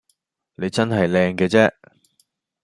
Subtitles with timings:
[0.55, 1.71] 你真係靚嘅啫